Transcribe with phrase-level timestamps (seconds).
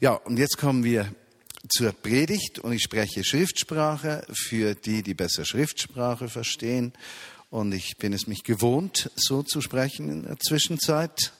[0.00, 1.14] Ja, und jetzt kommen wir
[1.68, 6.92] zur Predigt und ich spreche Schriftsprache für die, die besser Schriftsprache verstehen.
[7.48, 11.32] Und ich bin es mich gewohnt, so zu sprechen in der Zwischenzeit.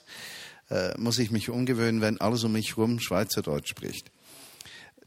[0.69, 4.09] Äh, muss ich mich umgewöhnen, wenn alles um mich herum Schweizerdeutsch spricht.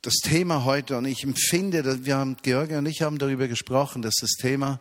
[0.02, 4.16] Das Thema heute, und ich empfinde, wir haben, George und ich haben darüber gesprochen, dass
[4.20, 4.78] das Thema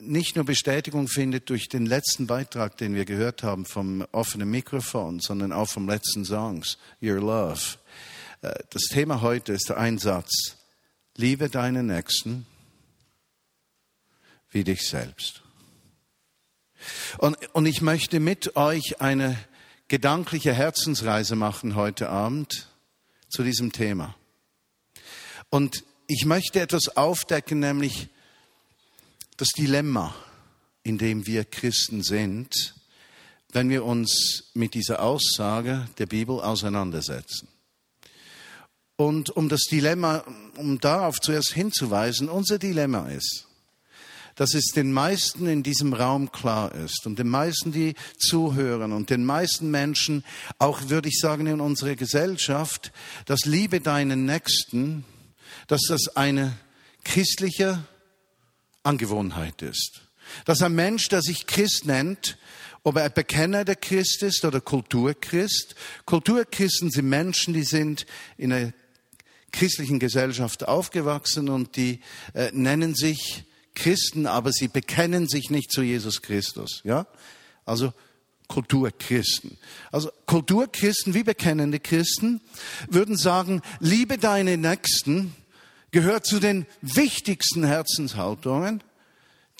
[0.00, 5.20] nicht nur Bestätigung findet durch den letzten Beitrag, den wir gehört haben vom offenen Mikrofon,
[5.20, 7.60] sondern auch vom letzten Songs, Your Love.
[8.42, 10.56] Äh, das Thema heute ist der Einsatz,
[11.16, 12.46] liebe deinen Nächsten
[14.50, 15.42] wie dich selbst.
[17.18, 19.38] Und, und ich möchte mit euch eine
[19.88, 22.68] gedankliche Herzensreise machen heute Abend
[23.28, 24.14] zu diesem Thema.
[25.50, 28.08] Und ich möchte etwas aufdecken, nämlich
[29.36, 30.14] das Dilemma,
[30.82, 32.74] in dem wir Christen sind,
[33.52, 37.48] wenn wir uns mit dieser Aussage der Bibel auseinandersetzen.
[38.96, 40.24] Und um das Dilemma,
[40.56, 43.46] um darauf zuerst hinzuweisen, unser Dilemma ist,
[44.36, 49.10] dass es den meisten in diesem Raum klar ist und den meisten, die zuhören und
[49.10, 50.24] den meisten Menschen,
[50.58, 52.92] auch würde ich sagen in unserer Gesellschaft,
[53.26, 55.04] dass Liebe deinen Nächsten,
[55.68, 56.56] dass das eine
[57.04, 57.84] christliche
[58.84, 60.02] Angewohnheit ist.
[60.44, 62.38] Dass ein Mensch, der sich Christ nennt,
[62.84, 65.74] ob er Bekenner der Christ ist oder Kulturchrist.
[66.04, 68.72] Kulturchristen sind Menschen, die sind in einer
[69.52, 72.00] christlichen Gesellschaft aufgewachsen und die
[72.34, 76.82] äh, nennen sich Christen, aber sie bekennen sich nicht zu Jesus Christus.
[76.84, 77.06] Ja?
[77.64, 77.92] Also
[78.48, 79.56] Kulturchristen.
[79.90, 82.40] Also Kulturchristen wie bekennende Christen
[82.88, 85.34] würden sagen, liebe deine Nächsten
[85.94, 88.82] gehört zu den wichtigsten Herzenshaltungen,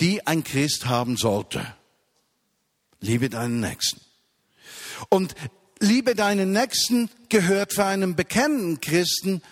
[0.01, 1.65] die ein Christ haben sollte.
[3.01, 4.01] Liebe deinen Nächsten.
[5.09, 5.37] Und
[5.79, 9.43] liebe deinen Nächsten gehört für einen bekennenden Christen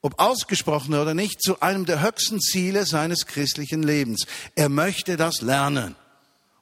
[0.00, 4.28] ob ausgesprochen oder nicht, zu einem der höchsten Ziele seines christlichen Lebens.
[4.54, 5.96] Er möchte das lernen.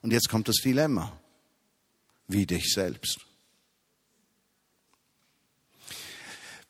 [0.01, 1.13] Und jetzt kommt das Dilemma.
[2.29, 3.26] Wie dich selbst.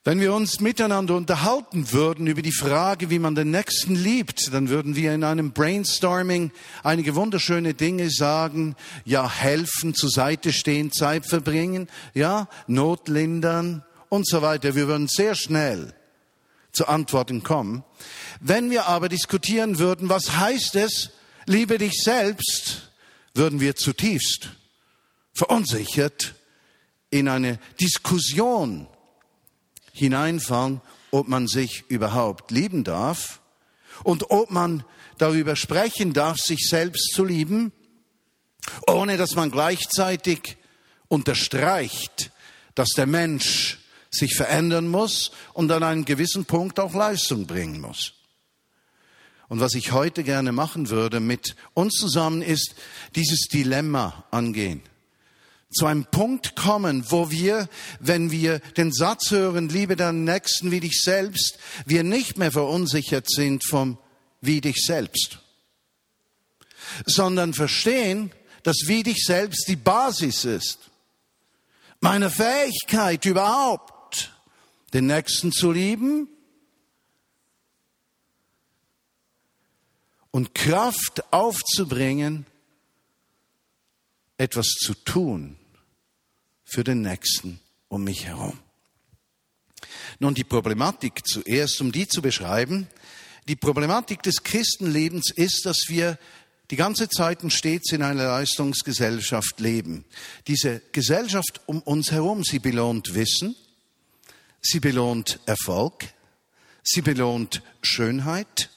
[0.06, 4.68] Wenn wir uns miteinander unterhalten würden über die Frage, wie man den Nächsten liebt, dann
[4.68, 6.52] würden wir in einem Brainstorming
[6.84, 8.76] einige wunderschöne Dinge sagen.
[9.04, 14.76] Ja, helfen, zur Seite stehen, Zeit verbringen, ja, Not lindern und so weiter.
[14.76, 15.92] Wir würden sehr schnell
[16.70, 17.82] zu Antworten kommen.
[18.38, 21.10] Wenn wir aber diskutieren würden, was heißt es,
[21.46, 22.92] liebe dich selbst,
[23.34, 24.50] würden wir zutiefst
[25.34, 26.36] verunsichert
[27.10, 28.86] in eine Diskussion
[29.98, 30.80] hineinfallen,
[31.10, 33.40] ob man sich überhaupt lieben darf
[34.02, 34.84] und ob man
[35.18, 37.72] darüber sprechen darf, sich selbst zu lieben,
[38.86, 40.56] ohne dass man gleichzeitig
[41.08, 42.30] unterstreicht,
[42.74, 43.78] dass der Mensch
[44.10, 48.12] sich verändern muss und an einem gewissen Punkt auch Leistung bringen muss.
[49.48, 52.74] Und was ich heute gerne machen würde mit uns zusammen ist
[53.14, 54.82] dieses Dilemma angehen.
[55.76, 57.68] Zu einem Punkt kommen, wo wir,
[58.00, 63.28] wenn wir den Satz hören, liebe deinen Nächsten wie dich selbst, wir nicht mehr verunsichert
[63.28, 63.98] sind vom
[64.40, 65.40] wie dich selbst,
[67.04, 68.32] sondern verstehen,
[68.62, 70.78] dass wie dich selbst die Basis ist.
[72.00, 74.32] Meine Fähigkeit überhaupt
[74.94, 76.26] den Nächsten zu lieben
[80.30, 82.46] und Kraft aufzubringen,
[84.38, 85.58] etwas zu tun
[86.76, 88.58] für den Nächsten um mich herum.
[90.18, 92.86] Nun die Problematik zuerst, um die zu beschreiben.
[93.48, 96.18] Die Problematik des Christenlebens ist, dass wir
[96.70, 100.04] die ganze Zeit und stets in einer Leistungsgesellschaft leben.
[100.48, 103.56] Diese Gesellschaft um uns herum, sie belohnt Wissen,
[104.60, 106.12] Sie belohnt Erfolg,
[106.82, 108.68] sie belohnt Schönheit,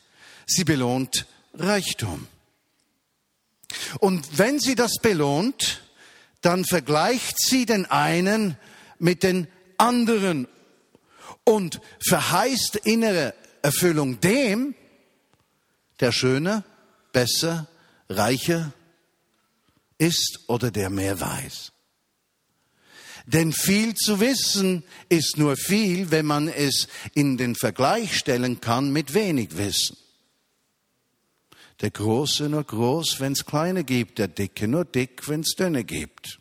[0.46, 2.28] sie belohnt Reichtum.
[4.00, 5.82] Und wenn sie das belohnt,
[6.42, 8.58] dann vergleicht sie den einen
[8.98, 10.48] mit den anderen
[11.44, 14.76] und verheißt innere Erfüllung dem,
[16.00, 16.64] der schöner,
[17.12, 17.68] besser,
[18.08, 18.72] reicher
[19.98, 21.72] ist oder der mehr weiß.
[23.26, 28.92] Denn viel zu wissen ist nur viel, wenn man es in den Vergleich stellen kann
[28.92, 29.98] mit wenig Wissen.
[31.82, 35.84] Der Große nur groß, wenn es kleine gibt, der Dicke nur dick, wenn es dünne
[35.84, 36.40] gibt.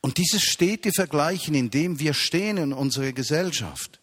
[0.00, 4.00] Und dieses stete Vergleichen, in dem wir stehen in unserer Gesellschaft,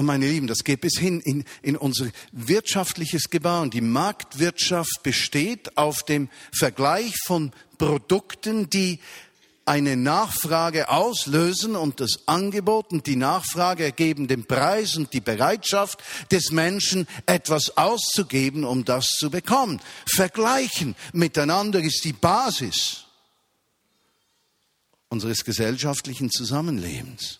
[0.00, 3.68] und meine Lieben, das geht bis hin in, in unser wirtschaftliches Gebauen.
[3.68, 9.00] Die Marktwirtschaft besteht auf dem Vergleich von Produkten, die
[9.70, 16.02] eine Nachfrage auslösen und das Angebot und die Nachfrage ergeben den Preis und die Bereitschaft
[16.32, 19.80] des Menschen, etwas auszugeben, um das zu bekommen.
[20.12, 23.04] Vergleichen miteinander ist die Basis
[25.08, 27.38] unseres gesellschaftlichen Zusammenlebens.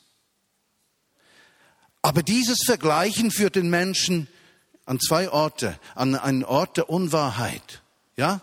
[2.01, 4.29] Aber dieses Vergleichen führt den Menschen
[4.87, 7.83] an zwei Orte, an einen Ort der Unwahrheit.
[8.17, 8.41] Ja?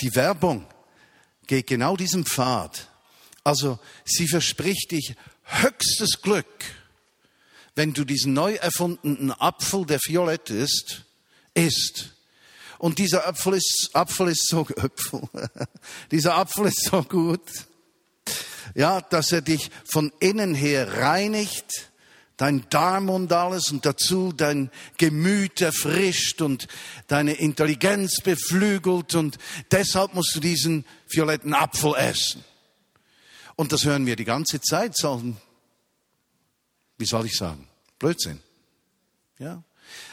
[0.00, 0.64] Die Werbung
[1.48, 2.89] geht genau diesem Pfad.
[3.44, 5.14] Also sie verspricht dich
[5.44, 6.64] höchstes Glück,
[7.74, 11.04] wenn du diesen neu erfundenen Apfel, der violett ist,
[11.54, 12.14] isst.
[12.78, 15.22] Und dieser Apfel ist, Apfel ist so, Apfel,
[16.10, 17.42] dieser Apfel ist so gut,
[18.74, 21.90] ja, dass er dich von innen her reinigt,
[22.36, 26.68] dein Darm und alles und dazu dein Gemüt erfrischt und
[27.06, 29.36] deine Intelligenz beflügelt und
[29.70, 32.42] deshalb musst du diesen violetten Apfel essen.
[33.60, 35.22] Und das hören wir die ganze Zeit, so,
[36.96, 37.68] wie soll ich sagen,
[37.98, 38.40] Blödsinn.
[39.38, 39.62] Ja.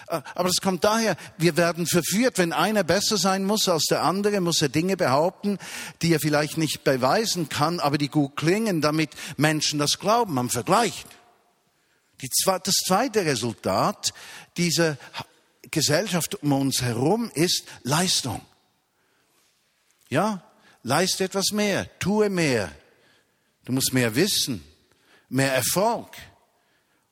[0.05, 4.41] Aber es kommt daher, wir werden verführt, wenn einer besser sein muss als der andere,
[4.41, 5.59] muss er Dinge behaupten,
[6.01, 10.33] die er vielleicht nicht beweisen kann, aber die gut klingen, damit Menschen das glauben.
[10.33, 11.07] Man vergleicht.
[12.19, 14.13] Das zweite Resultat
[14.57, 14.97] dieser
[15.71, 18.41] Gesellschaft um uns herum ist Leistung.
[20.09, 20.43] Ja,
[20.83, 22.73] leiste etwas mehr, tue mehr.
[23.67, 24.63] Du musst mehr wissen,
[25.27, 26.15] mehr Erfolg.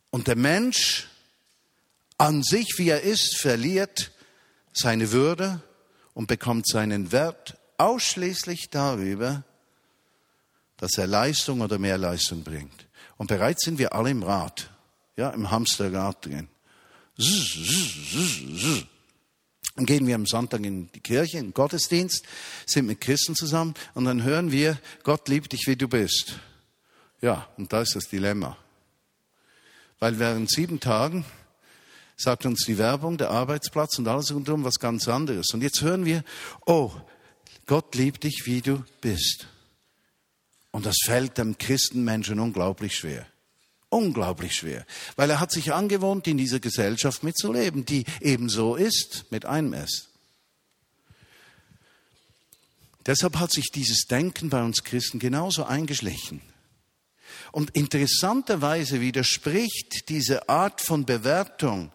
[0.09, 1.09] Und der Mensch
[2.17, 4.13] an sich, wie er ist, verliert
[4.71, 5.61] seine Würde
[6.13, 9.43] und bekommt seinen Wert ausschließlich darüber,
[10.77, 12.87] dass er Leistung oder mehr Leistung bringt.
[13.17, 14.69] Und bereits sind wir alle im Rat
[15.17, 16.47] ja, im Hamsterrad drin.
[19.75, 22.25] Dann gehen wir am Sonntag in die Kirche, in den Gottesdienst,
[22.65, 26.39] sind mit Christen zusammen und dann hören wir, Gott liebt dich, wie du bist.
[27.21, 28.57] Ja, und da ist das Dilemma.
[29.99, 31.25] Weil während sieben Tagen
[32.15, 35.47] sagt uns die Werbung, der Arbeitsplatz und alles rundherum was ganz anderes.
[35.53, 36.23] Und jetzt hören wir,
[36.65, 36.91] oh,
[37.65, 39.47] Gott liebt dich, wie du bist.
[40.71, 43.25] Und das fällt dem Christenmenschen unglaublich schwer.
[43.89, 44.85] Unglaublich schwer,
[45.15, 50.09] weil er hat sich angewohnt, in dieser Gesellschaft mitzuleben, die ebenso ist mit einem S.
[53.05, 56.41] Deshalb hat sich dieses Denken bei uns Christen genauso eingeschlichen.
[57.51, 61.91] Und interessanterweise widerspricht diese Art von Bewertung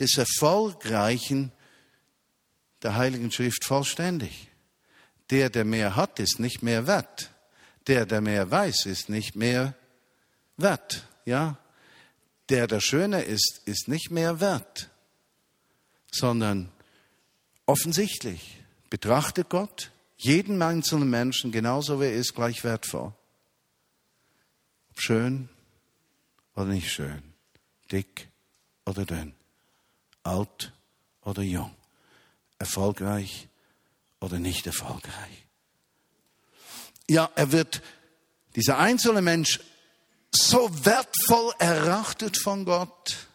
[0.00, 1.52] des Erfolgreichen
[2.82, 4.48] der Heiligen Schrift vollständig.
[5.30, 7.30] Der, der mehr hat, ist nicht mehr wert.
[7.86, 9.74] Der, der mehr weiß, ist nicht mehr
[10.56, 11.58] wert ja,
[12.48, 14.88] der der Schöne ist, ist nicht mehr wert,
[16.10, 16.72] sondern
[17.66, 23.12] offensichtlich betrachtet Gott jeden einzelnen Menschen genauso wie er ist gleich wertvoll.
[24.90, 25.48] Ob schön
[26.56, 27.22] oder nicht schön,
[27.92, 28.28] dick
[28.86, 29.34] oder dünn,
[30.22, 30.72] alt
[31.22, 31.74] oder jung,
[32.58, 33.48] erfolgreich
[34.20, 35.44] oder nicht erfolgreich.
[37.06, 37.82] Ja, er wird,
[38.56, 39.60] dieser einzelne Mensch
[40.38, 43.28] so wertvoll erachtet von Gott,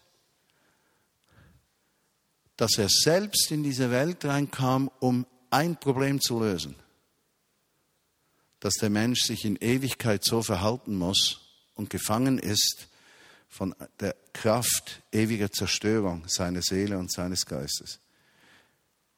[2.56, 6.76] dass er selbst in diese Welt reinkam, um ein Problem zu lösen.
[8.60, 11.42] Dass der Mensch sich in Ewigkeit so verhalten muss
[11.76, 12.88] und gefangen ist
[13.50, 18.00] von der Kraft ewiger Zerstörung seiner Seele und seines Geistes.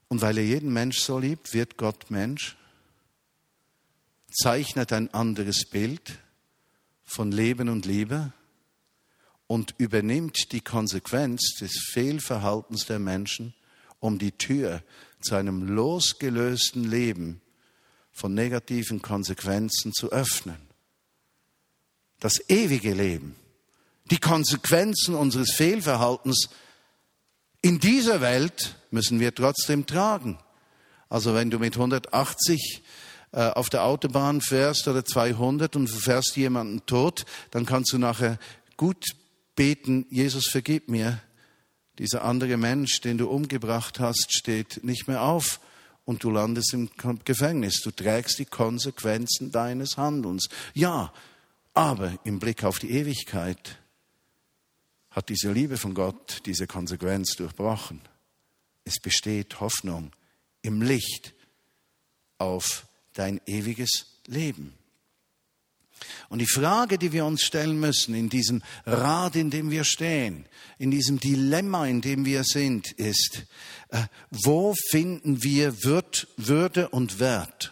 [0.07, 2.57] Und weil er jeden Mensch so liebt, wird Gott Mensch,
[4.31, 6.19] zeichnet ein anderes Bild
[7.05, 8.33] von Leben und Liebe
[9.47, 13.53] und übernimmt die Konsequenz des Fehlverhaltens der Menschen,
[13.99, 14.83] um die Tür
[15.21, 17.41] zu einem losgelösten Leben
[18.11, 20.57] von negativen Konsequenzen zu öffnen.
[22.19, 23.35] Das ewige Leben,
[24.11, 26.49] die Konsequenzen unseres Fehlverhaltens
[27.61, 30.39] in dieser Welt müssen wir trotzdem tragen.
[31.09, 32.83] Also wenn du mit 180
[33.35, 37.97] äh, auf der Autobahn fährst oder 200 und du fährst jemanden tot, dann kannst du
[37.97, 38.39] nachher
[38.77, 39.03] gut
[39.57, 41.21] beten, Jesus vergib mir.
[41.99, 45.59] Dieser andere Mensch, den du umgebracht hast, steht nicht mehr auf
[46.05, 46.89] und du landest im
[47.25, 47.81] Gefängnis.
[47.81, 50.47] Du trägst die Konsequenzen deines Handelns.
[50.73, 51.11] Ja,
[51.73, 53.79] aber im Blick auf die Ewigkeit
[55.11, 57.99] hat diese Liebe von Gott diese Konsequenz durchbrochen.
[58.85, 60.13] Es besteht Hoffnung
[60.61, 61.33] im Licht
[62.37, 64.73] auf dein ewiges Leben.
[66.29, 70.45] Und die Frage, die wir uns stellen müssen in diesem Rad, in dem wir stehen,
[70.77, 73.43] in diesem Dilemma, in dem wir sind, ist,
[73.89, 77.71] äh, wo finden wir Würde und Wert?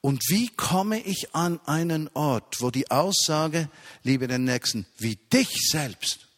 [0.00, 3.68] Und wie komme ich an einen Ort, wo die Aussage,
[4.02, 6.28] liebe den Nächsten, wie dich selbst,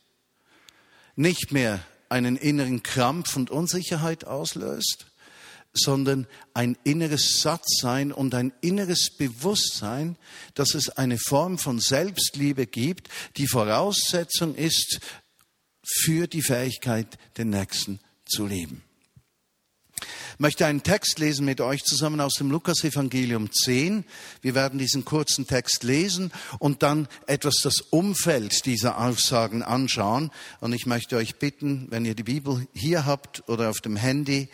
[1.15, 5.07] nicht mehr einen inneren Krampf und Unsicherheit auslöst,
[5.75, 10.17] sondern ein inneres Sattsein und ein inneres Bewusstsein,
[10.55, 15.01] dass es eine Form von Selbstliebe gibt, die Voraussetzung ist
[15.85, 18.83] für die Fähigkeit, den Nächsten zu lieben.
[20.35, 24.05] Ich möchte einen Text lesen mit euch zusammen aus dem Lukas-Evangelium 10.
[24.41, 30.31] Wir werden diesen kurzen Text lesen und dann etwas das Umfeld dieser Aussagen anschauen.
[30.61, 34.49] Und ich möchte euch bitten, wenn ihr die Bibel hier habt oder auf dem Handy,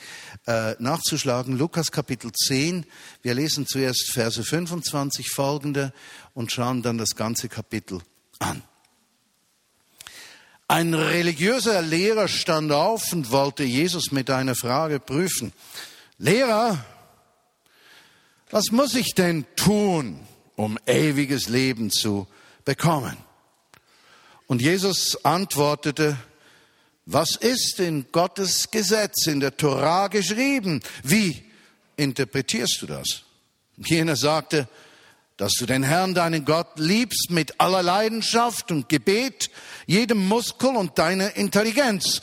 [0.46, 1.56] äh, nachzuschlagen.
[1.56, 2.86] Lukas Kapitel 10.
[3.22, 5.92] Wir lesen zuerst Verse 25 folgende
[6.34, 8.00] und schauen dann das ganze Kapitel
[8.38, 8.62] an.
[10.70, 15.54] Ein religiöser Lehrer stand auf und wollte Jesus mit einer Frage prüfen.
[16.18, 16.84] Lehrer,
[18.50, 20.20] was muss ich denn tun,
[20.56, 22.26] um ewiges Leben zu
[22.66, 23.16] bekommen?
[24.46, 26.18] Und Jesus antwortete,
[27.06, 30.82] was ist in Gottes Gesetz, in der Torah geschrieben?
[31.02, 31.50] Wie
[31.96, 33.22] interpretierst du das?
[33.78, 34.68] Jener sagte,
[35.38, 39.50] dass du den Herrn, deinen Gott, liebst mit aller Leidenschaft und Gebet,
[39.86, 42.20] jedem Muskel und deiner Intelligenz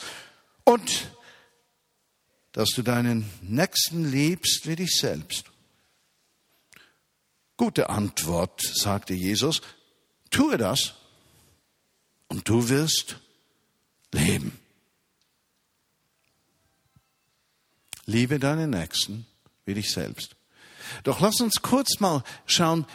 [0.64, 1.10] und
[2.52, 5.44] dass du deinen Nächsten liebst wie dich selbst.
[7.56, 9.62] Gute Antwort, sagte Jesus,
[10.30, 10.92] tue das
[12.28, 13.16] und du wirst
[14.12, 14.60] leben.
[18.04, 19.26] Liebe deinen Nächsten
[19.64, 20.36] wie dich selbst.
[21.02, 22.86] Doch lass uns kurz mal schauen,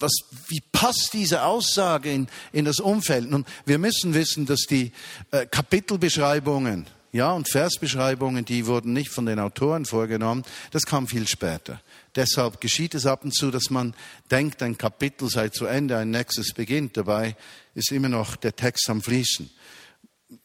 [0.00, 0.12] was,
[0.48, 3.30] wie passt diese Aussage in, in das Umfeld?
[3.30, 4.92] Nun, wir müssen wissen, dass die
[5.30, 10.44] äh, Kapitelbeschreibungen, ja, und Versbeschreibungen, die wurden nicht von den Autoren vorgenommen.
[10.70, 11.80] Das kam viel später.
[12.14, 13.94] Deshalb geschieht es ab und zu, dass man
[14.30, 16.96] denkt, ein Kapitel sei zu Ende, ein nächstes beginnt.
[16.96, 17.36] Dabei
[17.74, 19.50] ist immer noch der Text am Fließen.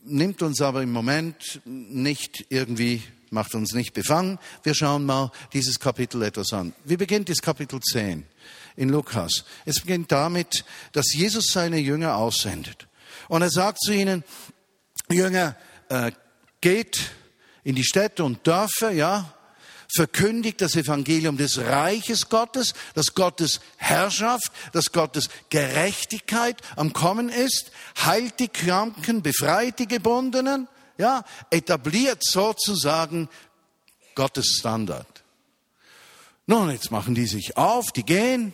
[0.04, 4.40] Nimmt uns aber im Moment nicht irgendwie, macht uns nicht befangen.
[4.64, 6.74] Wir schauen mal dieses Kapitel etwas an.
[6.84, 8.26] Wie beginnt das Kapitel 10?
[8.76, 9.46] In Lukas.
[9.66, 12.88] Es beginnt damit, dass Jesus seine Jünger aussendet.
[13.28, 14.24] Und er sagt zu ihnen,
[15.10, 15.56] Jünger,
[15.90, 16.12] äh,
[16.62, 17.12] geht
[17.64, 19.34] in die Städte und Dörfer, ja,
[19.94, 27.72] verkündigt das Evangelium des Reiches Gottes, dass Gottes Herrschaft, dass Gottes Gerechtigkeit am Kommen ist,
[28.04, 30.68] heilt die Kranken, befreit die Gebundenen,
[30.98, 33.30] ja, etabliert sozusagen
[34.16, 35.24] Gottes Standard.
[36.48, 38.54] Nun, jetzt machen die sich auf, die gehen,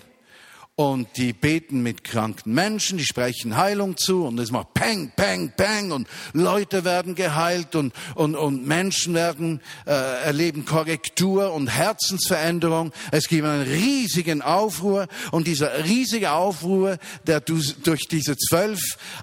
[0.81, 5.51] und die beten mit kranken Menschen, die sprechen Heilung zu und es macht Peng, Peng,
[5.55, 12.91] Peng und Leute werden geheilt und, und, und Menschen werden äh, erleben Korrektur und Herzensveränderung.
[13.11, 16.97] Es gibt einen riesigen Aufruhr und dieser riesige Aufruhr,
[17.27, 18.81] der durch diese zwölf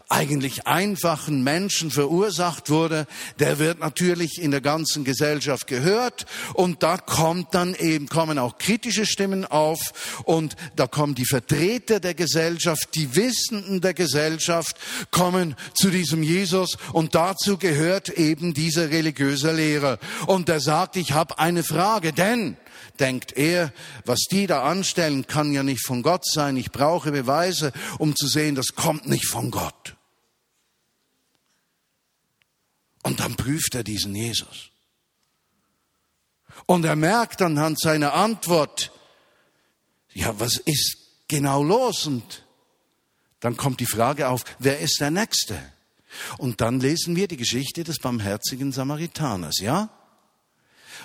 [0.08, 3.06] eigentlich einfachen Menschen verursacht wurde,
[3.40, 6.24] der wird natürlich in der ganzen Gesellschaft gehört
[6.54, 11.98] und da kommt dann eben, kommen auch kritische Stimmen auf und da kommen die Vertreter
[11.98, 14.76] der Gesellschaft, die Wissenden der Gesellschaft
[15.10, 19.98] kommen zu diesem Jesus und dazu gehört eben dieser religiöse Lehrer.
[20.26, 22.58] Und er sagt, ich habe eine Frage, denn
[23.00, 23.72] denkt er,
[24.04, 26.56] was die da anstellen, kann ja nicht von Gott sein.
[26.56, 29.96] Ich brauche Beweise, um zu sehen, das kommt nicht von Gott.
[33.02, 34.70] Und dann prüft er diesen Jesus.
[36.66, 38.92] Und er merkt anhand seiner Antwort,
[40.12, 40.97] ja, was ist
[41.28, 42.44] genau los und
[43.40, 45.60] dann kommt die Frage auf, wer ist der Nächste?
[46.38, 49.90] Und dann lesen wir die Geschichte des barmherzigen Samaritaners, ja?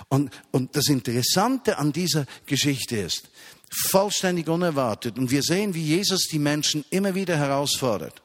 [0.10, 3.30] Und, und das Interessante an dieser Geschichte ist,
[3.70, 8.22] vollständig unerwartet, und wir sehen, wie Jesus die Menschen immer wieder herausfordert.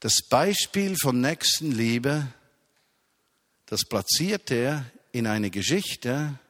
[0.00, 2.26] Das Beispiel von Nächstenliebe,
[3.66, 4.84] das platziert er
[5.14, 6.40] in eine Geschichte,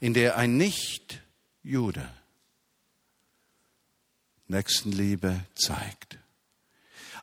[0.00, 2.08] in der ein Nicht-Jude
[4.48, 6.18] Nächstenliebe zeigt.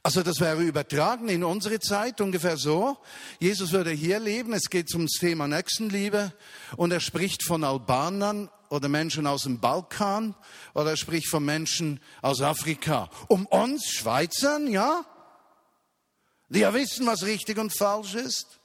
[0.03, 2.97] Also das wäre übertragen in unsere Zeit ungefähr so.
[3.39, 6.31] Jesus würde hier leben, es geht ums Thema Nächstenliebe
[6.77, 10.35] und er spricht von Albanern oder Menschen aus dem Balkan
[10.75, 13.09] oder er spricht von Menschen aus Afrika.
[13.27, 15.03] Um uns Schweizern, ja?
[16.49, 18.59] Die ja wissen, was richtig und falsch ist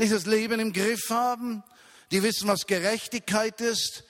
[0.00, 1.62] die das Leben im Griff haben,
[2.10, 4.04] die wissen, was Gerechtigkeit ist,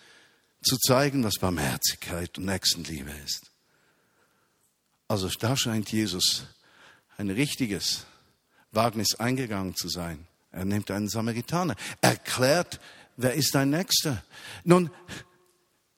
[0.63, 3.51] zu zeigen, was Barmherzigkeit und Nächstenliebe ist.
[5.09, 6.45] Also da scheint Jesus
[7.17, 8.07] ein richtiges
[8.73, 12.81] Wagnis eingegangen zu sein, Er nimmt einen Samaritaner, erklärt,
[13.17, 14.23] wer ist dein Nächster?
[14.65, 14.91] Nun,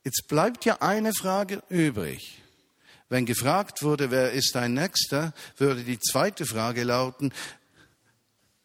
[0.04, 2.42] jetzt bleibt ja eine Frage übrig.
[3.08, 7.32] Wenn gefragt wurde, wer ist dein Nächster, würde die zweite Frage lauten,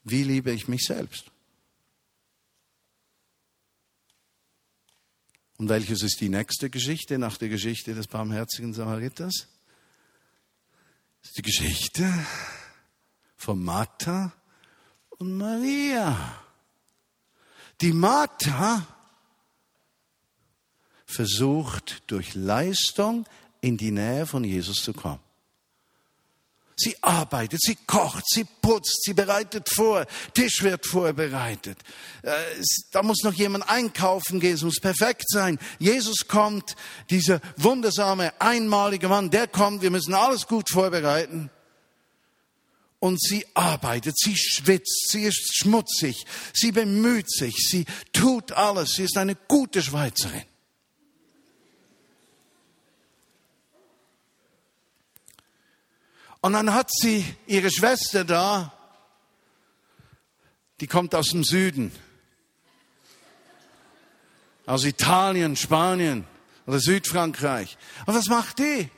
[0.09, 1.31] wie liebe ich mich selbst?
[5.57, 9.47] Und welches ist die nächste Geschichte nach der Geschichte des barmherzigen Samariters?
[11.21, 12.13] Das ist die Geschichte
[13.35, 14.31] von Martha
[15.17, 16.43] und Maria.
[17.81, 18.85] Die Martha
[21.05, 23.25] versucht durch Leistung
[23.61, 25.26] in die Nähe von Jesus zu kommen.
[26.79, 30.05] Sie arbeitet, sie kocht, sie putzt, sie bereitet vor,
[30.35, 31.79] Tisch wird vorbereitet.
[32.21, 32.35] Äh,
[32.91, 35.57] da muss noch jemand einkaufen gehen, es muss perfekt sein.
[35.79, 36.75] Jesus kommt,
[37.09, 41.49] dieser wundersame, einmalige Mann, der kommt, wir müssen alles gut vorbereiten.
[42.99, 49.03] Und sie arbeitet, sie schwitzt, sie ist schmutzig, sie bemüht sich, sie tut alles, sie
[49.03, 50.43] ist eine gute Schweizerin.
[56.41, 58.73] Und dann hat sie ihre Schwester da,
[60.79, 61.91] die kommt aus dem Süden,
[64.65, 66.27] aus Italien, Spanien
[66.67, 67.77] oder Südfrankreich.
[68.05, 68.89] Und was macht die?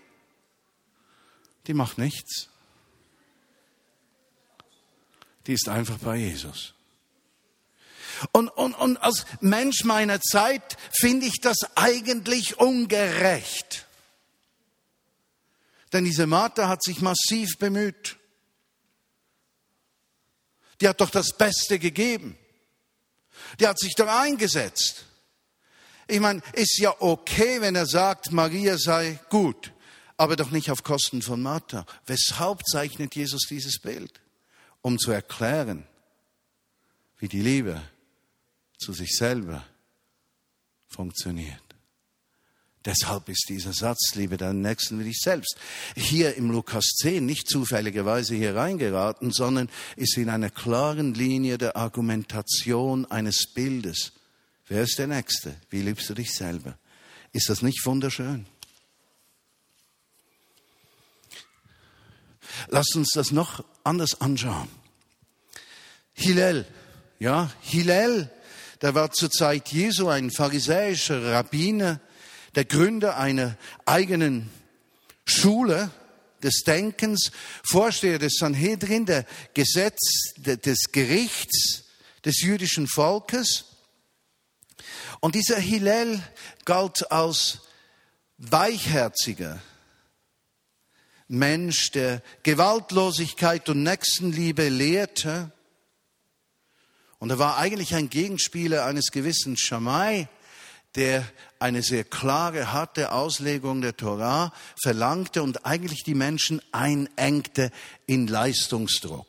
[1.68, 2.50] Die macht nichts.
[5.48, 6.74] Die ist einfach bei Jesus.
[8.32, 13.88] Und, und, und als Mensch meiner Zeit finde ich das eigentlich ungerecht.
[15.92, 18.18] Denn diese Martha hat sich massiv bemüht.
[20.82, 22.38] Die hat doch das Beste gegeben.
[23.60, 25.06] Die hat sich doch eingesetzt.
[26.08, 29.72] Ich meine, ist ja okay, wenn er sagt, Maria sei gut,
[30.18, 31.86] aber doch nicht auf Kosten von Martha.
[32.06, 34.20] Weshalb zeichnet Jesus dieses Bild?
[34.82, 35.86] Um zu erklären,
[37.18, 37.82] wie die Liebe
[38.78, 39.66] zu sich selber
[40.88, 41.69] funktioniert.
[42.86, 45.58] Deshalb ist dieser Satz, liebe deinen Nächsten wie dich selbst,
[45.96, 51.76] hier im Lukas 10 nicht zufälligerweise hier reingeraten, sondern ist in einer klaren Linie der
[51.76, 54.14] Argumentation eines Bildes.
[54.68, 55.56] Wer ist der Nächste?
[55.70, 56.78] Wie liebst du dich selber?
[57.34, 58.46] Ist das nicht wunderschön?
[62.68, 64.70] Lasst uns das noch anders anschauen.
[66.14, 66.66] Hillel,
[67.20, 68.30] ja, Hillel,
[68.82, 72.00] der war zur Zeit Jesu ein pharisäischer Rabbiner,
[72.56, 74.50] der Gründer einer eigenen
[75.26, 75.92] Schule
[76.44, 77.32] des Denkens,
[77.64, 81.86] Vorsteher des Sanhedrin, der Gesetz, des Gerichts
[82.26, 83.66] des jüdischen Volkes.
[85.20, 86.22] Und dieser Hillel
[86.66, 87.60] galt als
[88.38, 89.62] weichherziger
[91.28, 95.52] Mensch, der Gewaltlosigkeit und Nächstenliebe lehrte.
[97.20, 100.28] Und er war eigentlich ein Gegenspieler eines gewissen Schamai,
[100.96, 101.24] der
[101.60, 107.72] eine sehr klare, harte Auslegung der Torah verlangte und eigentlich die Menschen einengte
[108.06, 109.28] in Leistungsdruck.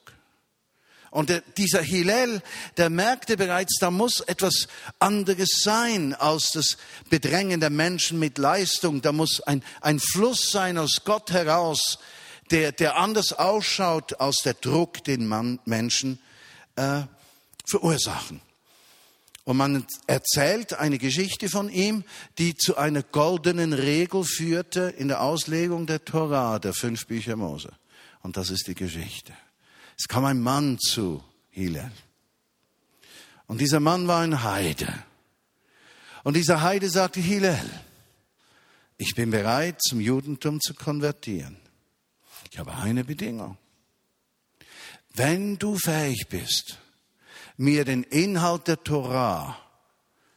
[1.10, 2.40] Und der, dieser Hillel,
[2.76, 4.68] der merkte bereits, da muss etwas
[5.00, 6.76] anderes sein als das
[7.08, 9.02] Bedrängen der Menschen mit Leistung.
[9.02, 11.98] Da muss ein, ein Fluss sein aus Gott heraus,
[12.52, 16.20] der, der anders ausschaut als der Druck, den man Menschen
[16.76, 17.02] äh,
[17.66, 18.40] verursachen.
[19.50, 22.04] Und man erzählt eine Geschichte von ihm,
[22.38, 27.72] die zu einer goldenen Regel führte in der Auslegung der Torah, der fünf Bücher Mose.
[28.22, 29.32] Und das ist die Geschichte.
[29.98, 31.90] Es kam ein Mann zu Hillel.
[33.48, 34.86] Und dieser Mann war ein Heide.
[36.22, 37.58] Und dieser Heide sagte Hillel,
[38.98, 41.56] ich bin bereit, zum Judentum zu konvertieren.
[42.52, 43.58] Ich habe eine Bedingung.
[45.12, 46.78] Wenn du fähig bist,
[47.60, 49.54] mir den Inhalt der Torah,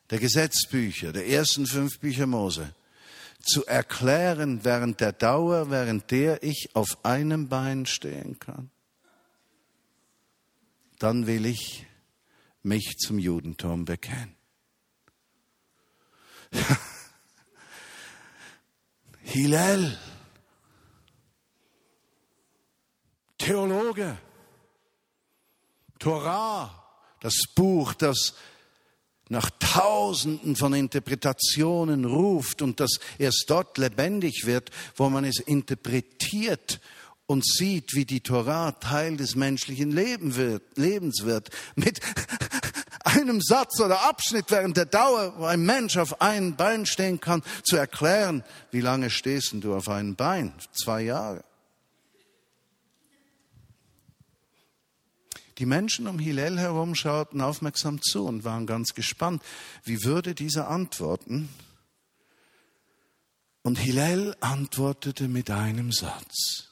[0.09, 2.75] der Gesetzbücher, der ersten fünf Bücher Mose,
[3.39, 8.71] zu erklären während der Dauer, während der ich auf einem Bein stehen kann,
[10.99, 11.85] dann will ich
[12.61, 14.35] mich zum Judentum bekennen.
[19.21, 19.97] Hillel,
[23.37, 24.17] Theologe,
[25.99, 26.82] Torah,
[27.23, 28.33] das Buch, das
[29.29, 36.81] nach Tausenden von Interpretationen ruft und das erst dort lebendig wird, wo man es interpretiert
[37.25, 40.35] und sieht, wie die Torah Teil des menschlichen Lebens
[41.23, 41.49] wird.
[41.75, 42.01] Mit
[43.05, 47.41] einem Satz oder Abschnitt während der Dauer, wo ein Mensch auf einem Bein stehen kann,
[47.63, 50.53] zu erklären, wie lange stehst du auf einem Bein?
[50.73, 51.45] Zwei Jahre.
[55.57, 59.43] Die Menschen um Hillel herum schauten aufmerksam zu und waren ganz gespannt,
[59.83, 61.49] wie würde dieser antworten.
[63.61, 66.69] Und Hillel antwortete mit einem Satz.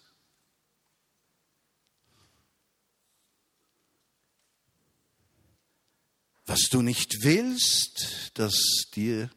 [6.45, 9.29] Was du nicht willst, dass dir,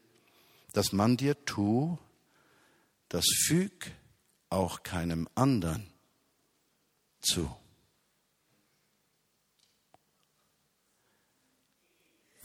[0.73, 1.99] dass man dir tu,
[3.09, 3.93] das füg
[4.49, 5.87] auch keinem anderen
[7.21, 7.55] zu.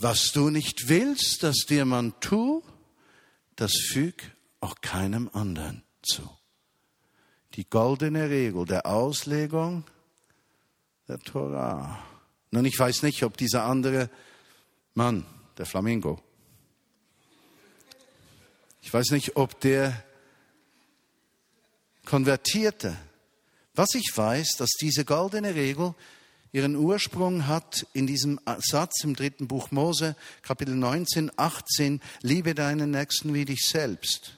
[0.02, 2.64] Was du nicht willst, dass dir man tu,
[3.58, 4.32] das füg
[4.62, 6.22] auch keinem anderen zu.
[7.56, 9.84] Die goldene Regel der Auslegung
[11.10, 12.02] der Torah.
[12.52, 14.10] Nun, ich weiß nicht, ob dieser andere
[14.94, 15.26] Mann,
[15.58, 16.22] der Flamingo,
[18.82, 20.02] ich weiß nicht, ob der
[22.06, 22.96] konvertierte.
[23.76, 25.94] Was ich weiß, dass diese goldene Regel
[26.52, 32.92] ihren Ursprung hat in diesem Satz im dritten Buch Mose, Kapitel 19, 18, liebe deinen
[32.92, 34.38] Nächsten wie dich selbst.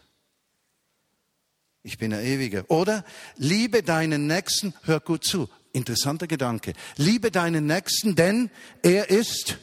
[1.84, 2.66] Ich bin der Ewige.
[2.68, 3.04] Oder
[3.38, 6.74] liebe deinen Nächsten, hör gut zu, interessanter Gedanke.
[6.98, 8.52] Liebe deinen Nächsten, denn
[8.84, 9.58] er ist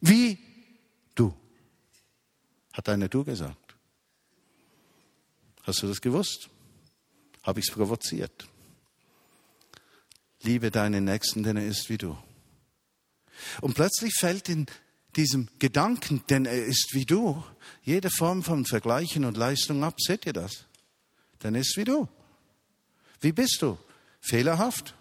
[0.00, 0.38] wie
[1.14, 1.34] du.
[2.72, 3.76] Hat einer du gesagt.
[5.64, 6.48] Hast du das gewusst?
[7.42, 8.49] Habe ich es provoziert?
[10.42, 12.16] Liebe deinen Nächsten, denn er ist wie du.
[13.60, 14.66] Und plötzlich fällt in
[15.16, 17.42] diesem Gedanken, denn er ist wie du,
[17.82, 19.94] jede Form von Vergleichen und Leistung ab.
[19.98, 20.66] Seht ihr das?
[21.42, 22.08] Denn er ist wie du.
[23.20, 23.78] Wie bist du?
[24.20, 24.94] Fehlerhaft?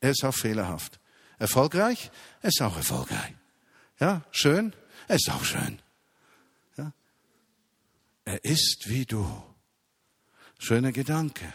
[0.00, 1.00] Er ist auch fehlerhaft.
[1.38, 2.10] Erfolgreich?
[2.40, 3.34] Er ist auch erfolgreich.
[4.00, 4.74] Ja, schön?
[5.08, 5.80] Er ist auch schön.
[6.76, 6.92] Ja?
[8.24, 9.26] Er ist wie du.
[10.58, 11.52] Schöner Gedanke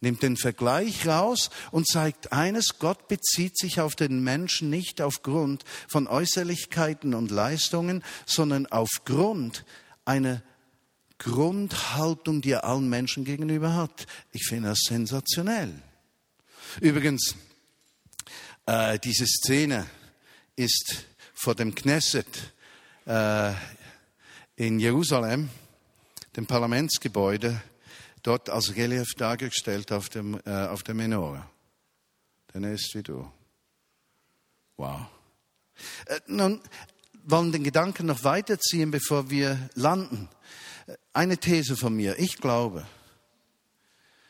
[0.00, 5.64] nimmt den Vergleich raus und zeigt eines, Gott bezieht sich auf den Menschen nicht aufgrund
[5.88, 9.64] von Äußerlichkeiten und Leistungen, sondern aufgrund
[10.04, 10.42] einer
[11.18, 14.06] Grundhaltung, die er allen Menschen gegenüber hat.
[14.32, 15.74] Ich finde das sensationell.
[16.80, 17.34] Übrigens,
[18.64, 19.86] äh, diese Szene
[20.56, 22.26] ist vor dem Knesset
[23.06, 23.52] äh,
[24.56, 25.50] in Jerusalem,
[26.36, 27.60] dem Parlamentsgebäude,
[28.22, 31.48] dort als Relief dargestellt auf, dem, äh, auf der Menorah.
[32.52, 33.30] Denn er ist wie du.
[34.76, 35.06] Wow.
[36.06, 36.60] Äh, nun
[37.24, 40.28] wollen den Gedanken noch weiterziehen, bevor wir landen.
[40.86, 42.18] Äh, eine These von mir.
[42.18, 42.86] Ich glaube,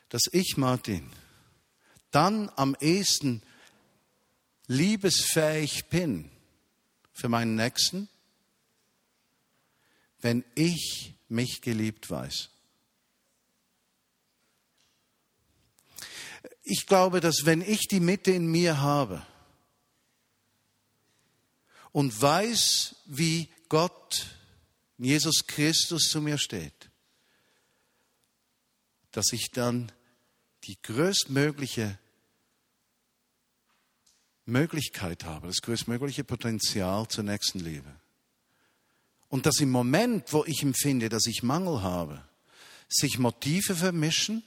[0.08, 1.10] dass ich, Martin,
[2.10, 3.42] dann am ehesten
[4.66, 6.30] liebesfähig bin
[7.12, 8.08] für meinen Nächsten,
[10.20, 12.49] wenn ich mich geliebt weiß.
[16.72, 19.26] Ich glaube, dass wenn ich die Mitte in mir habe
[21.90, 24.28] und weiß, wie Gott,
[24.96, 26.88] Jesus Christus zu mir steht,
[29.10, 29.90] dass ich dann
[30.62, 31.98] die größtmögliche
[34.46, 37.92] Möglichkeit habe, das größtmögliche Potenzial zur nächsten Liebe.
[39.28, 42.24] Und dass im Moment, wo ich empfinde, dass ich Mangel habe,
[42.88, 44.44] sich Motive vermischen,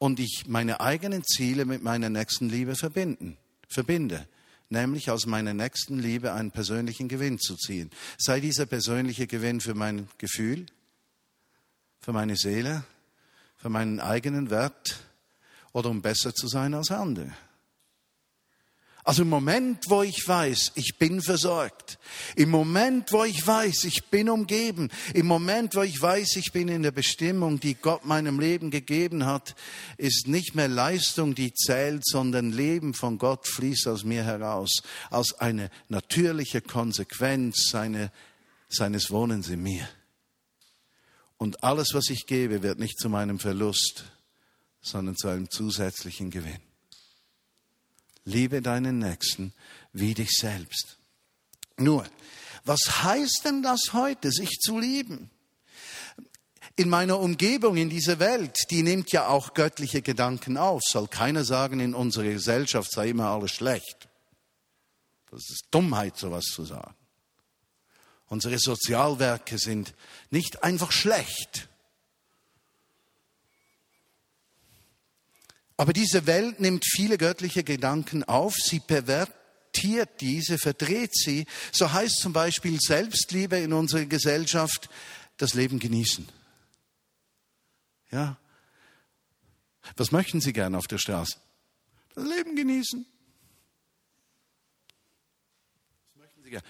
[0.00, 3.36] und ich meine eigenen Ziele mit meiner nächsten Liebe verbinden,
[3.68, 4.26] verbinde,
[4.70, 7.90] nämlich aus meiner nächsten Liebe einen persönlichen Gewinn zu ziehen.
[8.16, 10.64] Sei dieser persönliche Gewinn für mein Gefühl,
[12.00, 12.82] für meine Seele,
[13.58, 15.00] für meinen eigenen Wert
[15.72, 17.30] oder um besser zu sein als andere.
[19.02, 21.98] Also im Moment, wo ich weiß, ich bin versorgt,
[22.36, 26.68] im Moment, wo ich weiß, ich bin umgeben, im Moment, wo ich weiß, ich bin
[26.68, 29.54] in der Bestimmung, die Gott meinem Leben gegeben hat,
[29.96, 35.32] ist nicht mehr Leistung, die zählt, sondern Leben von Gott fließt aus mir heraus, als
[35.40, 38.12] eine natürliche Konsequenz seine,
[38.68, 39.88] seines Wohnens in mir.
[41.38, 44.04] Und alles, was ich gebe, wird nicht zu meinem Verlust,
[44.82, 46.69] sondern zu einem zusätzlichen Gewinn.
[48.30, 49.52] Liebe deinen Nächsten
[49.92, 50.98] wie dich selbst.
[51.76, 52.06] Nur,
[52.64, 55.30] was heißt denn das heute, sich zu lieben?
[56.76, 60.80] In meiner Umgebung, in dieser Welt, die nimmt ja auch göttliche Gedanken auf.
[60.82, 64.08] Soll keiner sagen, in unserer Gesellschaft sei immer alles schlecht.
[65.30, 66.94] Das ist Dummheit, sowas zu sagen.
[68.26, 69.94] Unsere Sozialwerke sind
[70.30, 71.68] nicht einfach schlecht.
[75.80, 81.46] Aber diese Welt nimmt viele göttliche Gedanken auf, sie pervertiert diese, verdreht sie.
[81.72, 84.90] So heißt zum Beispiel Selbstliebe in unserer Gesellschaft
[85.38, 86.28] das Leben genießen.
[88.10, 88.36] Ja.
[89.96, 91.38] Was möchten Sie gern auf der Straße?
[92.14, 93.06] Das Leben genießen.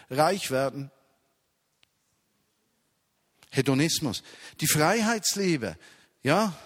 [0.08, 0.92] reich werden.
[3.50, 4.22] Hedonismus.
[4.60, 5.76] Die Freiheitsliebe,
[6.22, 6.56] ja.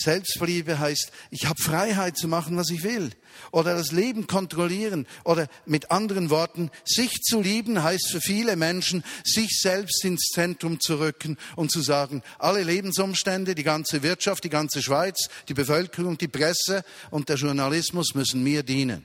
[0.00, 3.10] Selbstliebe heißt, ich habe Freiheit zu machen, was ich will.
[3.52, 5.06] Oder das Leben kontrollieren.
[5.24, 10.80] Oder mit anderen Worten, sich zu lieben heißt für viele Menschen, sich selbst ins Zentrum
[10.80, 16.16] zu rücken und zu sagen, alle Lebensumstände, die ganze Wirtschaft, die ganze Schweiz, die Bevölkerung,
[16.16, 19.04] die Presse und der Journalismus müssen mir dienen.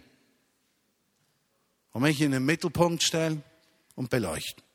[1.92, 3.44] Und mich in den Mittelpunkt stellen
[3.96, 4.66] und beleuchten.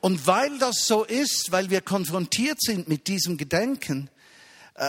[0.00, 4.10] Und weil das so ist, weil wir konfrontiert sind mit diesem Gedenken,
[4.74, 4.88] äh,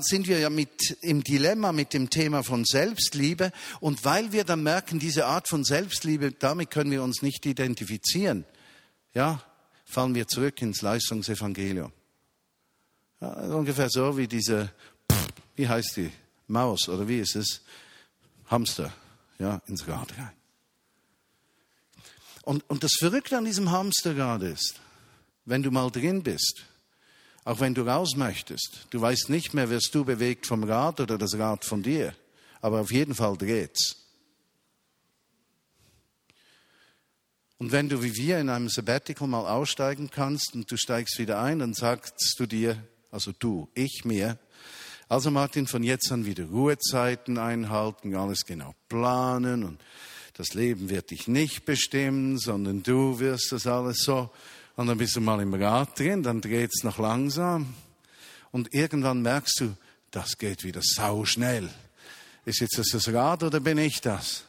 [0.00, 3.52] sind wir ja mit, im Dilemma mit dem Thema von Selbstliebe.
[3.80, 8.44] Und weil wir dann merken, diese Art von Selbstliebe, damit können wir uns nicht identifizieren,
[9.12, 9.42] ja,
[9.84, 11.92] fallen wir zurück ins Leistungsevangelium.
[13.20, 14.70] Ja, ungefähr so wie diese,
[15.56, 16.10] wie heißt die,
[16.46, 17.62] Maus oder wie ist es?
[18.46, 18.92] Hamster,
[19.38, 20.43] ja, ins Rad rein.
[22.44, 24.74] Und, und das Verrückte an diesem Hamsterrad ist,
[25.46, 26.66] wenn du mal drin bist,
[27.44, 31.16] auch wenn du raus möchtest, du weißt nicht mehr, wirst du bewegt vom Rad oder
[31.16, 32.14] das Rad von dir,
[32.60, 33.96] aber auf jeden Fall dreht's.
[37.56, 41.40] Und wenn du wie wir in einem Sabbatical mal aussteigen kannst und du steigst wieder
[41.40, 42.76] ein, dann sagst du dir,
[43.10, 44.38] also du, ich mir,
[45.08, 49.80] also Martin, von jetzt an wieder Ruhezeiten einhalten, alles genau planen und
[50.34, 54.30] das Leben wird dich nicht bestimmen, sondern du wirst das alles so.
[54.76, 57.74] Und dann bist du mal im Rad drin, dann dreht es noch langsam.
[58.50, 59.76] Und irgendwann merkst du,
[60.10, 61.70] das geht wieder sau schnell.
[62.44, 64.44] Ist jetzt das das Rad oder bin ich das?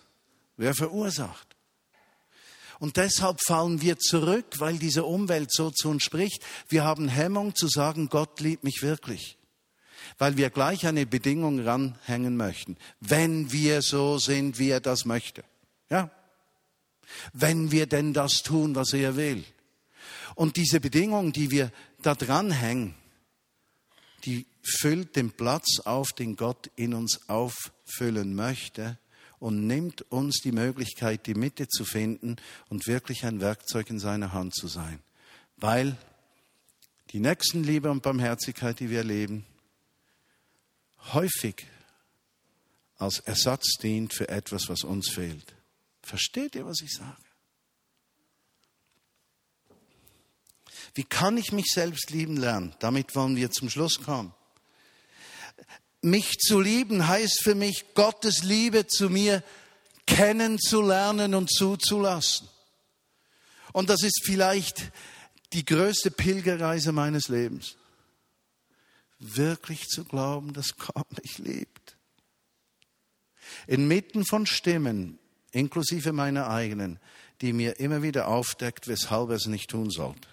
[0.58, 1.56] Wer verursacht?
[2.80, 6.43] Und deshalb fallen wir zurück, weil diese Umwelt so zu uns spricht.
[6.67, 9.38] Wir haben Hemmung zu sagen, Gott liebt mich wirklich.
[10.17, 12.76] Weil wir gleich eine Bedingung ranhängen möchten.
[13.00, 15.43] Wenn wir so sind, wie er das möchte.
[15.89, 16.10] Ja?
[17.34, 19.43] Wenn wir denn das tun, was er will.
[20.36, 21.71] Und diese Bedingung, die wir
[22.02, 22.95] da dranhängen,
[24.26, 28.98] die füllt den Platz auf, den Gott in uns auffüllen möchte
[29.39, 32.38] und nimmt uns die Möglichkeit, die Mitte zu finden
[32.69, 35.00] und wirklich ein Werkzeug in seiner Hand zu sein.
[35.58, 35.98] Weil
[37.12, 39.45] die Nächstenliebe und Barmherzigkeit, die wir erleben,
[41.13, 41.67] häufig
[42.98, 45.55] als Ersatz dient für etwas, was uns fehlt.
[46.06, 47.18] Versteht ihr, was ich sage?
[50.94, 52.76] Wie kann ich mich selbst lieben lernen?
[52.78, 54.32] Damit wollen wir zum Schluss kommen.
[56.02, 59.44] Mich zu lieben heißt für mich, Gottes Liebe zu mir
[60.06, 62.48] kennenzulernen und zuzulassen.
[63.74, 64.91] Und das ist vielleicht
[65.54, 67.78] die größte Pilgerreise meines Lebens.
[69.18, 71.98] Wirklich zu glauben, dass Gott mich liebt.
[73.65, 75.18] Inmitten von Stimmen,
[75.56, 77.00] inklusive meiner eigenen,
[77.41, 80.28] die mir immer wieder aufdeckt, weshalb es nicht tun sollte.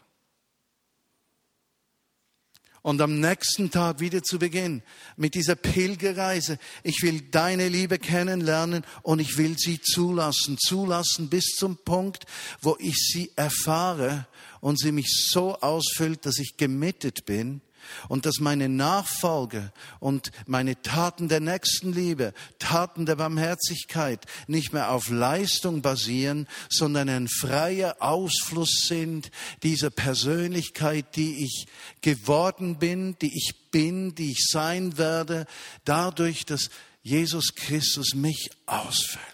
[2.82, 4.82] Und am nächsten Tag wieder zu beginnen
[5.16, 6.58] mit dieser Pilgerreise.
[6.82, 12.26] Ich will deine Liebe kennenlernen und ich will sie zulassen, zulassen bis zum Punkt,
[12.60, 14.26] wo ich sie erfahre
[14.60, 17.60] und sie mich so ausfüllt, dass ich gemittet bin
[18.08, 25.08] und dass meine Nachfolge und meine Taten der Nächstenliebe, Taten der Barmherzigkeit nicht mehr auf
[25.08, 29.30] Leistung basieren, sondern ein freier Ausfluss sind
[29.62, 31.66] dieser Persönlichkeit, die ich
[32.00, 35.46] geworden bin, die ich bin, die ich sein werde,
[35.84, 36.70] dadurch, dass
[37.02, 39.26] Jesus Christus mich ausfüllt.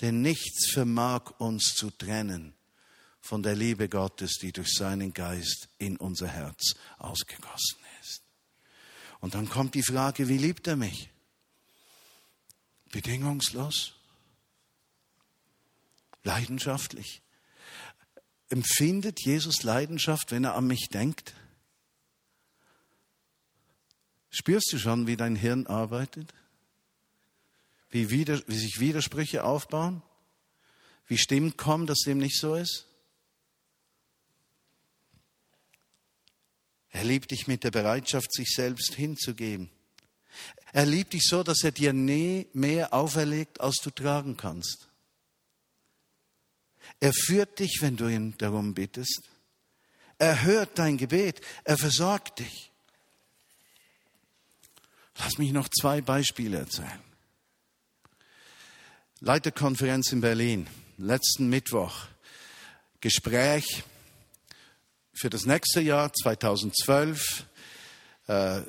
[0.00, 2.54] Denn nichts vermag uns zu trennen
[3.24, 8.22] von der Liebe Gottes, die durch seinen Geist in unser Herz ausgegossen ist.
[9.20, 11.08] Und dann kommt die Frage, wie liebt er mich?
[12.92, 13.94] Bedingungslos?
[16.22, 17.22] Leidenschaftlich?
[18.50, 21.32] Empfindet Jesus Leidenschaft, wenn er an mich denkt?
[24.28, 26.34] Spürst du schon, wie dein Hirn arbeitet?
[27.88, 30.02] Wie, wieder, wie sich Widersprüche aufbauen?
[31.06, 32.86] Wie Stimmen kommen, dass dem nicht so ist?
[36.94, 39.68] Er liebt dich mit der Bereitschaft, sich selbst hinzugeben.
[40.72, 44.88] Er liebt dich so, dass er dir nie mehr auferlegt, als du tragen kannst.
[47.00, 49.22] Er führt dich, wenn du ihn darum bittest.
[50.18, 51.40] Er hört dein Gebet.
[51.64, 52.70] Er versorgt dich.
[55.18, 57.02] Lass mich noch zwei Beispiele erzählen.
[59.18, 62.06] Leiterkonferenz in Berlin, letzten Mittwoch.
[63.00, 63.82] Gespräch
[65.14, 67.46] für das nächste Jahr 2012.
[68.26, 68.62] Äh,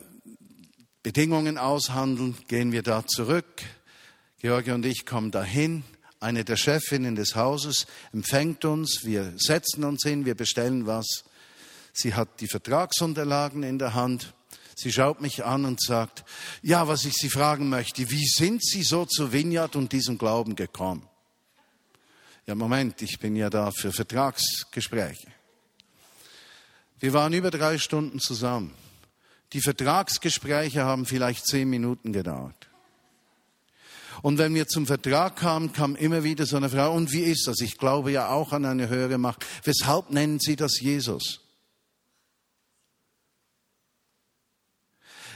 [1.01, 3.63] Bedingungen aushandeln, gehen wir da zurück.
[4.39, 5.84] George und ich kommen dahin.
[6.19, 9.01] Eine der Chefinnen des Hauses empfängt uns.
[9.03, 11.23] Wir setzen uns hin, wir bestellen was.
[11.93, 14.34] Sie hat die Vertragsunterlagen in der Hand.
[14.75, 16.25] Sie schaut mich an und sagt,
[16.62, 20.55] ja, was ich Sie fragen möchte, wie sind Sie so zu Vineyard und diesem Glauben
[20.55, 21.08] gekommen?
[22.45, 25.34] Ja, Moment, ich bin ja da für Vertragsgespräche.
[27.05, 28.73] Wir waren über drei Stunden zusammen.
[29.53, 32.67] Die Vertragsgespräche haben vielleicht zehn Minuten gedauert.
[34.23, 37.45] Und wenn wir zum Vertrag kamen, kam immer wieder so eine Frau, und wie ist
[37.45, 37.61] das?
[37.61, 39.45] Ich glaube ja auch an eine höhere Macht.
[39.65, 41.41] Weshalb nennen Sie das Jesus?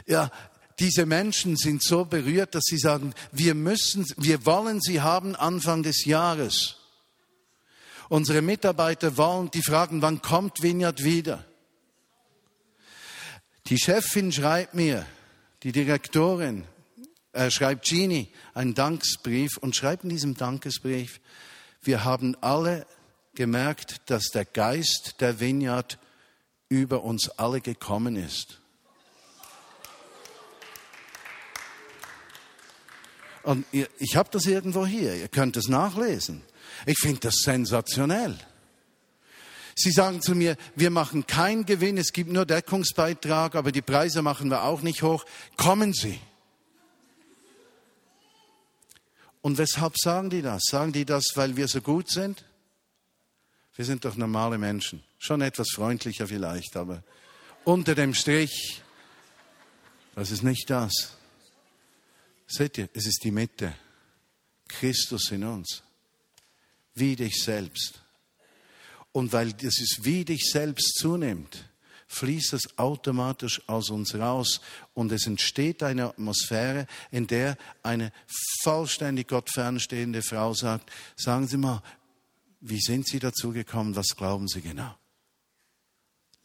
[0.07, 0.31] Ja,
[0.79, 5.83] diese Menschen sind so berührt, dass sie sagen, wir müssen, wir wollen sie haben Anfang
[5.83, 6.77] des Jahres.
[8.07, 11.45] Unsere Mitarbeiter wollen, die fragen, wann kommt Vineyard wieder?
[13.69, 15.05] Die Chefin schreibt mir,
[15.61, 16.65] die Direktorin,
[17.33, 21.21] äh, schreibt Genie einen Dankesbrief und schreibt in diesem Dankesbrief,
[21.83, 22.87] wir haben alle
[23.35, 25.99] gemerkt, dass der Geist der Vineyard
[26.67, 28.59] über uns alle gekommen ist.
[33.43, 36.41] Und ich habe das irgendwo hier, ihr könnt es nachlesen.
[36.87, 38.35] Ich finde das sensationell.
[39.79, 44.21] Sie sagen zu mir, wir machen keinen Gewinn, es gibt nur Deckungsbeitrag, aber die Preise
[44.21, 45.25] machen wir auch nicht hoch.
[45.55, 46.19] Kommen Sie.
[49.41, 50.63] Und weshalb sagen die das?
[50.65, 52.43] Sagen die das, weil wir so gut sind?
[53.77, 55.01] Wir sind doch normale Menschen.
[55.17, 57.01] Schon etwas freundlicher vielleicht, aber
[57.63, 58.81] unter dem Strich,
[60.13, 60.91] das ist nicht das.
[62.47, 63.73] Seht ihr, es ist die Mitte.
[64.67, 65.83] Christus in uns.
[66.95, 68.01] Wie dich selbst.
[69.11, 71.69] Und weil dieses wie dich selbst zunimmt,
[72.07, 74.61] fließt es automatisch aus uns raus
[74.93, 78.11] und es entsteht eine Atmosphäre, in der eine
[78.63, 81.83] vollständig Gott fernstehende Frau sagt, sagen Sie mal,
[82.61, 84.95] wie sind Sie dazu gekommen, was glauben Sie genau?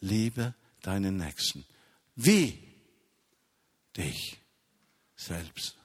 [0.00, 1.64] Liebe deinen Nächsten.
[2.14, 2.59] Wie
[3.96, 4.38] dich
[5.16, 5.77] selbst.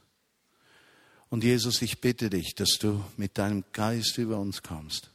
[1.30, 5.10] Und Jesus, ich bitte dich, dass du mit deinem Geist über uns kommst.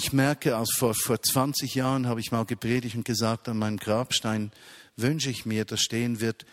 [0.00, 3.78] Ich merke, als vor, vor 20 Jahren habe ich mal gepredigt und gesagt, an meinem
[3.78, 4.52] Grabstein
[4.94, 6.46] wünsche ich mir, dass stehen wird,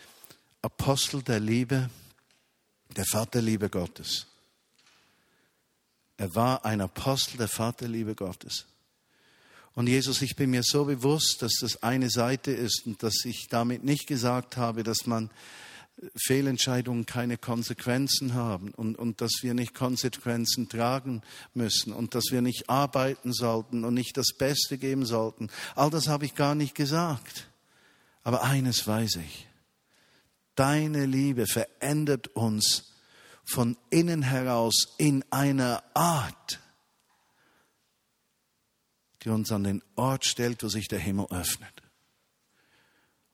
[0.62, 1.88] Apostel der Liebe,
[2.96, 4.26] der Vaterliebe Gottes.
[6.16, 8.66] Er war ein Apostel der Vaterliebe Gottes.
[9.74, 13.46] Und Jesus, ich bin mir so bewusst, dass das eine Seite ist und dass ich
[13.48, 15.30] damit nicht gesagt habe, dass man
[16.14, 21.22] Fehlentscheidungen keine Konsequenzen haben und, und dass wir nicht Konsequenzen tragen
[21.54, 25.48] müssen und dass wir nicht arbeiten sollten und nicht das Beste geben sollten.
[25.74, 27.48] All das habe ich gar nicht gesagt.
[28.22, 29.46] Aber eines weiß ich.
[30.54, 32.92] Deine Liebe verändert uns
[33.44, 36.60] von innen heraus in einer Art,
[39.22, 41.82] die uns an den Ort stellt, wo sich der Himmel öffnet.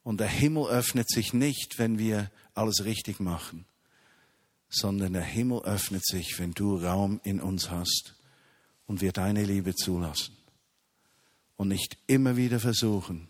[0.03, 3.65] Und der Himmel öffnet sich nicht, wenn wir alles richtig machen,
[4.69, 8.15] sondern der Himmel öffnet sich, wenn du Raum in uns hast
[8.87, 10.37] und wir deine Liebe zulassen
[11.57, 13.29] und nicht immer wieder versuchen,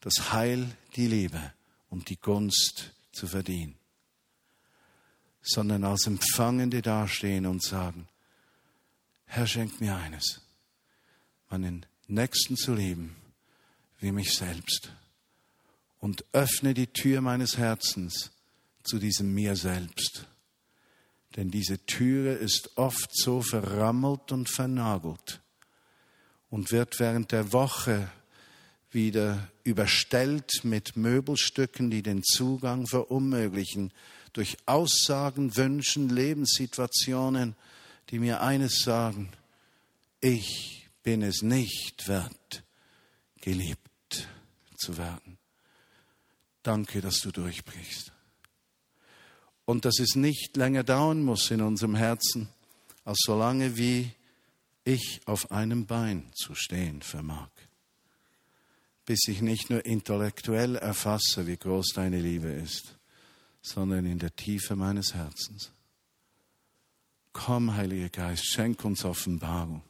[0.00, 1.52] das Heil, die Liebe
[1.90, 3.76] und die Gunst zu verdienen,
[5.42, 8.08] sondern als Empfangende dastehen und sagen,
[9.26, 10.40] Herr, schenk mir eines,
[11.48, 13.16] meinen Nächsten zu lieben
[14.00, 14.92] wie mich selbst
[16.02, 18.32] und öffne die Tür meines Herzens
[18.82, 20.26] zu diesem mir selbst.
[21.36, 25.40] Denn diese Türe ist oft so verrammelt und vernagelt
[26.50, 28.10] und wird während der Woche
[28.90, 33.92] wieder überstellt mit Möbelstücken, die den Zugang verunmöglichen,
[34.32, 37.54] durch Aussagen, Wünschen, Lebenssituationen,
[38.10, 39.30] die mir eines sagen,
[40.20, 42.64] ich bin es nicht wert,
[43.40, 44.26] geliebt
[44.76, 45.31] zu werden.
[46.62, 48.12] Danke, dass du durchbrichst.
[49.64, 52.48] Und dass es nicht länger dauern muss in unserem Herzen,
[53.04, 54.12] als solange wie
[54.84, 57.50] ich auf einem Bein zu stehen vermag.
[59.04, 62.96] Bis ich nicht nur intellektuell erfasse, wie groß deine Liebe ist,
[63.60, 65.72] sondern in der Tiefe meines Herzens.
[67.32, 69.82] Komm, Heiliger Geist, schenk uns Offenbarung,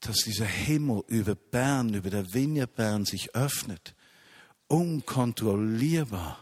[0.00, 3.95] dass dieser Himmel über Bern, über der Vineyard Bern sich öffnet
[4.68, 6.38] unkontrollierbar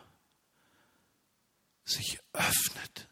[1.84, 3.08] sich öffnet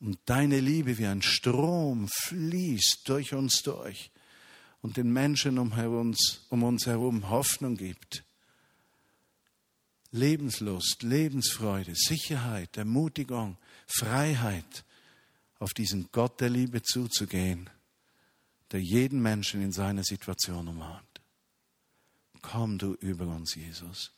[0.00, 4.10] und deine Liebe wie ein Strom fließt durch uns durch
[4.80, 8.24] und den Menschen um uns, um uns herum Hoffnung gibt
[10.10, 14.84] Lebenslust, Lebensfreude, Sicherheit, Ermutigung, Freiheit,
[15.58, 17.68] auf diesen Gott der Liebe zuzugehen,
[18.72, 21.07] der jeden Menschen in seiner Situation umarmt.
[22.42, 24.17] Komm du über uns, Jesus.